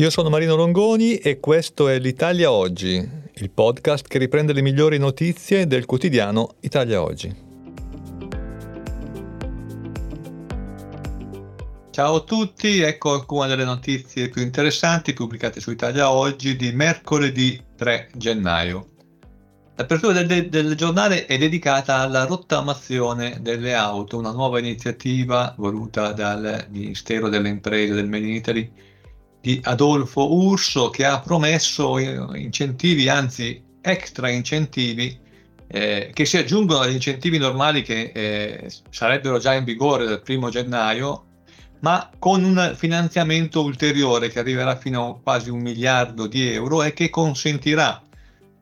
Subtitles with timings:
[0.00, 4.96] Io sono Marino Longoni e questo è l'Italia Oggi, il podcast che riprende le migliori
[4.96, 7.36] notizie del quotidiano Italia Oggi.
[11.90, 17.62] Ciao a tutti, ecco alcune delle notizie più interessanti pubblicate su Italia Oggi di mercoledì
[17.76, 18.86] 3 gennaio.
[19.74, 26.68] L'apertura del, del, giornale è dedicata alla rottamazione delle auto, una nuova iniziativa voluta dal
[26.70, 28.72] Ministero delle Imprese del Made in Italy
[29.40, 35.18] di Adolfo Urso che ha promesso incentivi, anzi extra incentivi,
[35.66, 40.50] eh, che si aggiungono agli incentivi normali che eh, sarebbero già in vigore dal primo
[40.50, 41.24] gennaio,
[41.80, 46.92] ma con un finanziamento ulteriore che arriverà fino a quasi un miliardo di euro e
[46.92, 48.02] che consentirà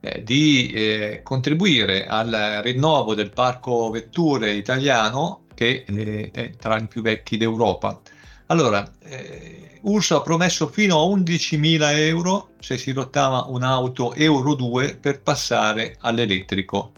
[0.00, 6.86] eh, di eh, contribuire al rinnovo del parco vetture italiano che eh, è tra i
[6.86, 8.00] più vecchi d'Europa.
[8.50, 14.96] Allora, eh, Urso ha promesso fino a 11.000 euro se si rottava un'auto Euro 2
[14.96, 16.92] per passare all'elettrico.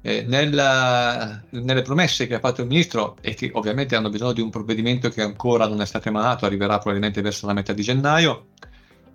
[0.00, 4.40] Eh, nella, nelle promesse che ha fatto il ministro e che ovviamente hanno bisogno di
[4.40, 8.46] un provvedimento che ancora non è stato emanato, arriverà probabilmente verso la metà di gennaio,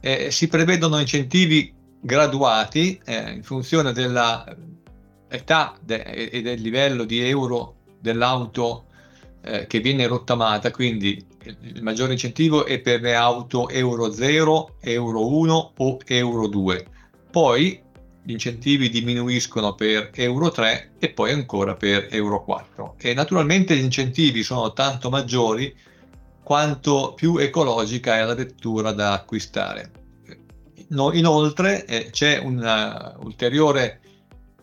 [0.00, 7.76] eh, si prevedono incentivi graduati eh, in funzione dell'età de- e del livello di euro
[7.98, 8.86] dell'auto
[9.46, 15.28] eh, che viene rottamata, quindi il maggiore incentivo è per le auto Euro 0, Euro
[15.28, 16.86] 1 o Euro 2.
[17.30, 17.80] Poi
[18.24, 22.96] gli incentivi diminuiscono per Euro 3 e poi ancora per Euro 4.
[22.98, 25.72] E naturalmente gli incentivi sono tanto maggiori
[26.42, 29.92] quanto più ecologica è la vettura da acquistare.
[30.88, 34.00] inoltre eh, c'è un ulteriore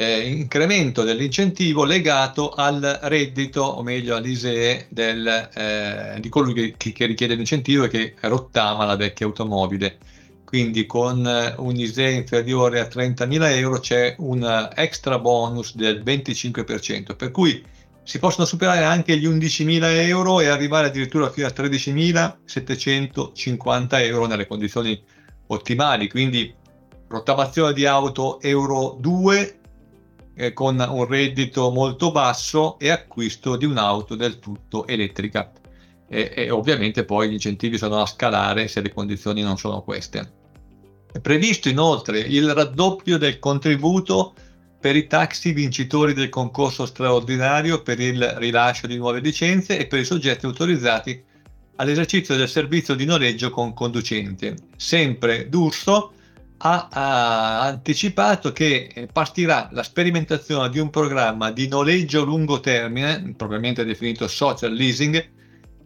[0.00, 7.04] eh, incremento dell'incentivo legato al reddito, o meglio all'ISEE del, eh, di colui che, che,
[7.04, 9.98] richiede l'incentivo e che rottama la vecchia automobile.
[10.42, 17.30] Quindi con un ISEE inferiore a 30.000 euro c'è un extra bonus del 25%, per
[17.30, 17.62] cui
[18.02, 24.46] si possono superare anche gli 11.000 euro e arrivare addirittura fino a 13.750 euro nelle
[24.46, 24.98] condizioni
[25.48, 26.08] ottimali.
[26.08, 26.54] Quindi
[27.06, 29.59] rottamazione di auto Euro 2
[30.40, 35.52] eh, con un reddito molto basso e acquisto di un'auto del tutto elettrica.
[36.08, 40.32] E, e ovviamente poi gli incentivi sono a scalare se le condizioni non sono queste.
[41.12, 44.32] È previsto inoltre il raddoppio del contributo
[44.80, 50.00] per i taxi vincitori del concorso straordinario per il rilascio di nuove licenze e per
[50.00, 51.22] i soggetti autorizzati
[51.76, 54.56] all'esercizio del servizio di noleggio con conducente.
[54.76, 56.12] Sempre D'Urso
[56.62, 62.60] ha, ha, anticipato che eh, partirà la sperimentazione di un programma di noleggio a lungo
[62.60, 65.28] termine, probabilmente definito social leasing,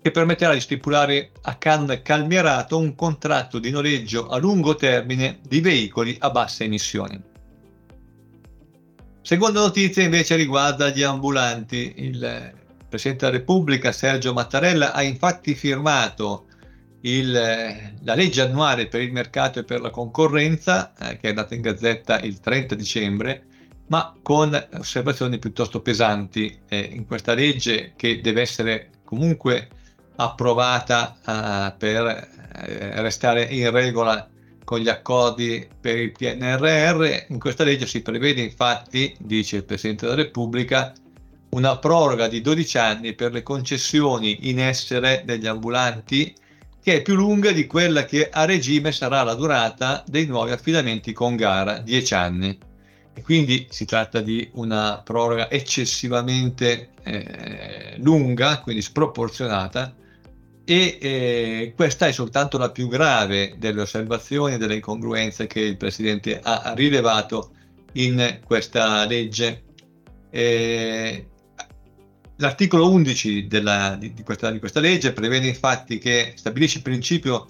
[0.00, 5.60] che permetterà di stipulare a can calmierato un contratto di noleggio a lungo termine di
[5.60, 7.20] veicoli a basse emissioni.
[9.22, 11.94] Seconda notizia invece riguarda gli ambulanti.
[11.96, 12.54] Il
[12.88, 16.46] Presidente della Repubblica Sergio Mattarella ha infatti firmato
[17.02, 21.54] il, la legge annuale per il mercato e per la concorrenza, eh, che è andata
[21.54, 23.44] in gazzetta il 30 dicembre,
[23.88, 26.58] ma con osservazioni piuttosto pesanti.
[26.68, 29.68] Eh, in questa legge, che deve essere comunque
[30.16, 34.28] approvata eh, per eh, restare in regola
[34.64, 40.04] con gli accordi per il PNRR, in questa legge si prevede infatti, dice il Presidente
[40.04, 40.92] della Repubblica,
[41.50, 46.34] una proroga di 12 anni per le concessioni in essere degli ambulanti
[46.88, 51.12] che è più lunga di quella che a regime sarà la durata dei nuovi affidamenti
[51.12, 52.58] con gara, 10 anni.
[53.12, 59.94] E quindi si tratta di una proroga eccessivamente eh, lunga, quindi sproporzionata,
[60.64, 65.76] e eh, questa è soltanto la più grave delle osservazioni e delle incongruenze che il
[65.76, 67.50] Presidente ha rilevato
[67.92, 69.64] in questa legge.
[70.30, 71.26] Eh,
[72.40, 77.48] L'articolo 11 della, di, di, questa, di, questa, legge prevede infatti che stabilisce il principio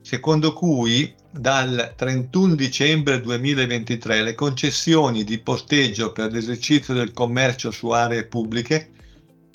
[0.00, 7.90] secondo cui dal 31 dicembre 2023 le concessioni di posteggio per l'esercizio del commercio su
[7.90, 8.92] aree pubbliche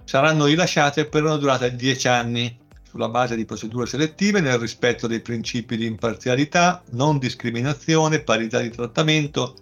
[0.03, 2.57] saranno rilasciate per una durata di 10 anni
[2.87, 8.69] sulla base di procedure selettive nel rispetto dei principi di imparzialità, non discriminazione, parità di
[8.69, 9.55] trattamento,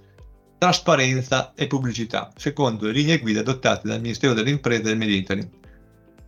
[0.64, 5.12] trasparenza e pubblicità, secondo le linee guida adottate dal Ministero delle Imprese e del Made
[5.12, 5.50] Italy.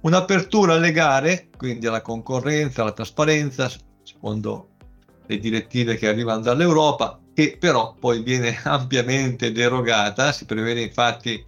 [0.01, 3.71] Un'apertura alle gare, quindi alla concorrenza, alla trasparenza,
[4.03, 4.71] secondo
[5.25, 11.41] le direttive che arrivano dall'Europa, che però poi viene ampiamente derogata, si prevede infatti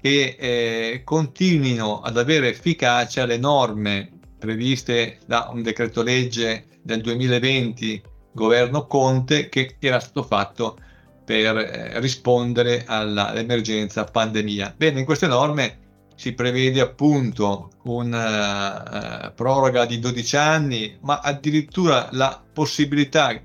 [0.00, 8.02] che eh, continuino ad avere efficacia le norme previste da un decreto legge del 2020
[8.32, 10.78] governo Conte che era stato fatto
[11.24, 14.74] per eh, rispondere all'emergenza pandemia.
[14.76, 15.78] Bene, in queste norme
[16.14, 23.40] si prevede appunto una uh, uh, proroga di 12 anni, ma addirittura la possibilità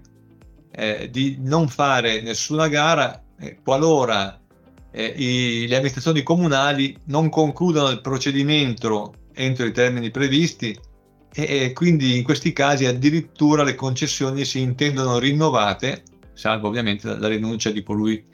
[0.71, 4.39] eh, di non fare nessuna gara eh, qualora
[4.91, 10.77] eh, i, le amministrazioni comunali non concludano il procedimento entro i termini previsti
[11.33, 16.03] e, e quindi in questi casi addirittura le concessioni si intendono rinnovate,
[16.37, 18.25] salvo ovviamente la, rinuncia di colui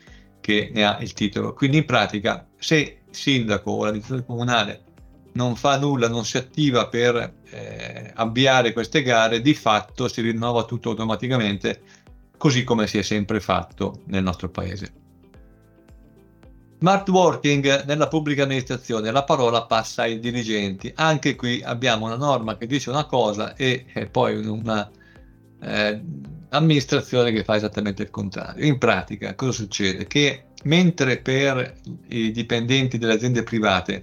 [0.42, 1.54] che ne ha il titolo.
[1.54, 4.84] Quindi in pratica se il sindaco o l'amministrazione comunale
[5.34, 10.66] non fa nulla, non si attiva per eh, avviare queste gare, di fatto si rinnova
[10.66, 11.82] tutto automaticamente,
[12.38, 15.02] così come si è sempre fatto nel nostro paese.
[16.80, 20.92] Smart working nella pubblica amministrazione, la parola passa ai dirigenti.
[20.96, 24.92] Anche qui abbiamo una norma che dice una cosa e, e poi una
[25.62, 26.02] eh,
[26.54, 28.66] amministrazione che fa esattamente il contrario.
[28.66, 30.08] In pratica cosa succede?
[30.08, 31.76] Che mentre per
[32.08, 34.02] i dipendenti delle aziende private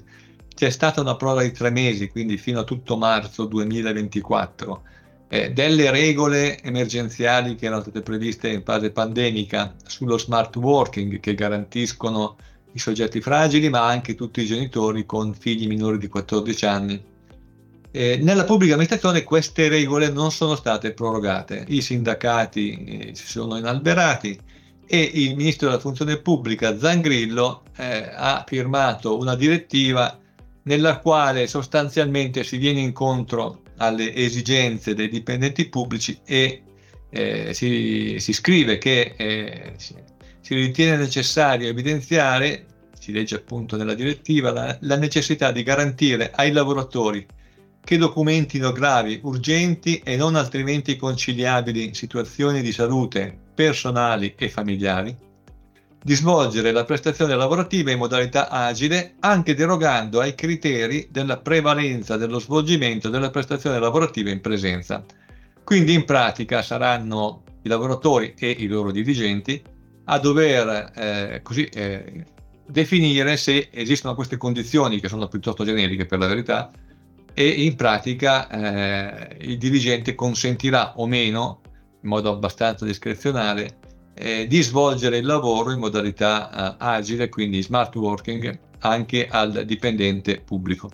[0.55, 4.83] c'è stata una prova di tre mesi, quindi fino a tutto marzo 2024,
[5.29, 11.35] eh, delle regole emergenziali che erano state previste in fase pandemica sullo smart working che
[11.35, 12.37] garantiscono
[12.73, 17.03] i soggetti fragili, ma anche tutti i genitori con figli minori di 14 anni.
[17.93, 23.57] Eh, nella pubblica amministrazione queste regole non sono state prorogate, i sindacati eh, si sono
[23.57, 24.39] inalberati
[24.87, 30.17] e il ministro della funzione pubblica Zangrillo eh, ha firmato una direttiva
[30.63, 36.63] nella quale sostanzialmente si viene incontro alle esigenze dei dipendenti pubblici e
[37.11, 42.67] eh, si, si, scrive che eh, si ritiene necessario evidenziare,
[42.97, 47.27] si legge appunto nella direttiva, la, la necessità di garantire ai lavoratori
[47.91, 55.17] che documentino gravi, urgenti e non altrimenti conciliabili situazioni di salute personali e familiari,
[56.01, 62.39] di svolgere la prestazione lavorativa in modalità agile anche derogando ai criteri della prevalenza dello
[62.39, 65.05] svolgimento della prestazione lavorativa in presenza.
[65.65, 69.61] Quindi in pratica saranno i lavoratori e i loro dirigenti
[70.05, 72.25] a dover eh, così, eh,
[72.69, 76.71] definire se esistono queste condizioni che sono piuttosto generiche per la verità
[77.41, 81.63] e in pratica eh, il dirigente consentirà o meno
[82.03, 83.79] in modo abbastanza discrezionale
[84.13, 90.43] eh, di svolgere il lavoro in modalità eh, agile, quindi smart working, anche al dipendente
[90.43, 90.91] pubblico.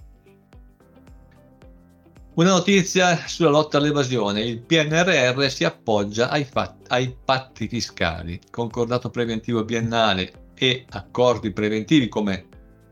[2.35, 4.43] Una notizia sulla lotta all'evasione.
[4.43, 12.09] Il PNRR si appoggia ai, fat- ai patti fiscali, concordato preventivo biennale e accordi preventivi
[12.09, 12.47] come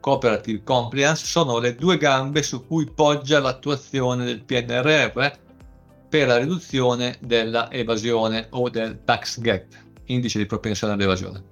[0.05, 5.31] cooperative compliance sono le due gambe su cui poggia l'attuazione del PNRR
[6.11, 9.65] per la riduzione della evasione o del tax gap,
[10.05, 11.43] indice di propensione all'evasione.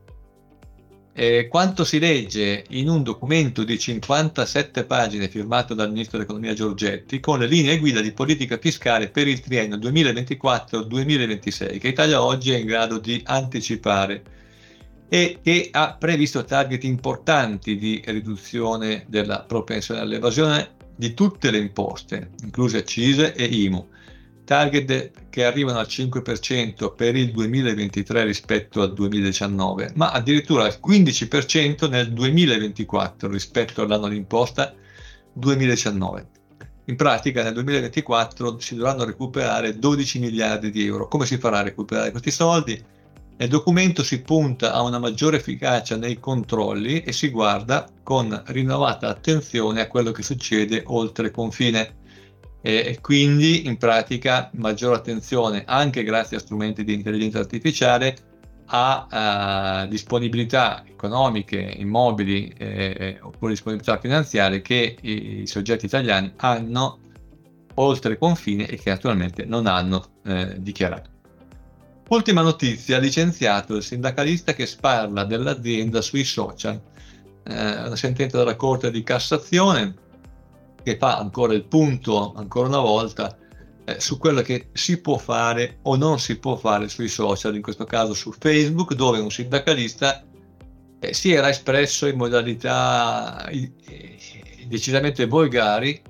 [1.14, 7.21] Eh, quanto si legge in un documento di 57 pagine firmato dal ministro dell'economia Giorgetti
[7.21, 12.59] con le linee guida di politica fiscale per il triennio 2024-2026 che Italia oggi è
[12.59, 14.41] in grado di anticipare
[15.12, 22.31] e che ha previsto target importanti di riduzione della propensione all'evasione di tutte le imposte,
[22.42, 23.87] incluse accise e IMU
[24.45, 31.90] target che arrivano al 5% per il 2023 rispetto al 2019, ma addirittura al 15%
[31.90, 34.75] nel 2024 rispetto all'anno d'imposta
[35.35, 36.26] 2019.
[36.87, 41.07] In pratica nel 2024 si dovranno recuperare 12 miliardi di euro.
[41.07, 42.83] Come si farà a recuperare questi soldi?
[43.42, 49.08] Nel documento si punta a una maggiore efficacia nei controlli e si guarda con rinnovata
[49.08, 51.96] attenzione a quello che succede oltre confine
[52.61, 58.16] e quindi in pratica maggiore attenzione anche grazie a strumenti di intelligenza artificiale
[58.66, 67.00] a uh, disponibilità economiche, immobili eh, oppure disponibilità finanziarie che i, i, soggetti italiani hanno
[67.75, 71.12] oltre confine e che naturalmente non hanno eh, dichiarato.
[72.12, 76.78] Ultima notizia, licenziato il sindacalista che sparla dell'azienda sui social.
[77.42, 79.95] Eh, una sentenza della Corte di Cassazione
[80.83, 83.35] che fa ancora il punto, ancora una volta,
[83.87, 87.62] eh, su quello che si può fare o non si può fare sui social, in
[87.62, 90.23] questo caso su Facebook, dove un sindacalista
[91.00, 93.73] eh, si era espresso in modalità eh,
[94.69, 96.02] decisamente volgari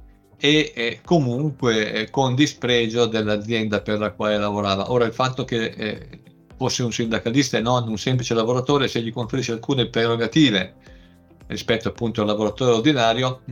[0.45, 4.91] e eh, comunque eh, con dispregio dell'azienda per la quale lavorava.
[4.91, 6.21] Ora il fatto che eh,
[6.57, 10.75] fosse un sindacalista e non un semplice lavoratore, se gli conferisce alcune prerogative
[11.47, 13.43] rispetto appunto al lavoratore ordinario,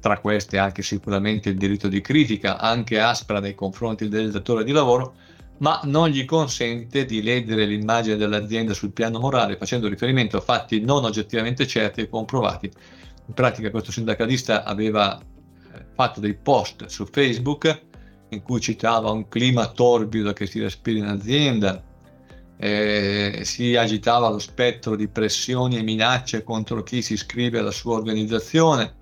[0.00, 4.72] tra queste anche sicuramente il diritto di critica, anche aspra nei confronti del datore di
[4.72, 5.16] lavoro,
[5.58, 10.80] ma non gli consente di ledere l'immagine dell'azienda sul piano morale facendo riferimento a fatti
[10.80, 12.70] non oggettivamente certi e comprovati.
[13.26, 15.37] In pratica questo sindacalista aveva eh,
[15.98, 17.86] fatto dei post su Facebook
[18.28, 21.82] in cui citava un clima torbido che si respira in azienda,
[22.56, 27.94] eh, si agitava lo spettro di pressioni e minacce contro chi si iscrive alla sua
[27.94, 28.94] organizzazione,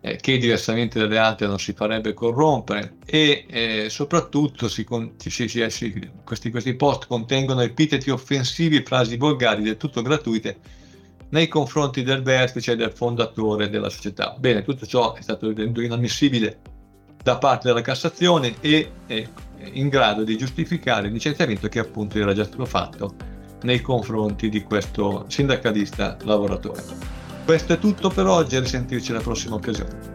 [0.00, 4.84] eh, che diversamente dalle altre non si farebbe corrompere e eh, soprattutto si,
[5.18, 10.82] si, si, questi, questi, post contengono epiteti offensivi frasi volgari del tutto gratuite
[11.30, 14.34] nei confronti del vertice e del fondatore della società.
[14.38, 16.58] Bene, tutto ciò è stato ritenuto inammissibile
[17.22, 19.26] da parte della Cassazione e è
[19.72, 23.14] in grado di giustificare il licenziamento che appunto era già stato fatto
[23.62, 26.82] nei confronti di questo sindacalista lavoratore.
[27.44, 30.13] Questo è tutto per oggi, a risentirci alla prossima occasione.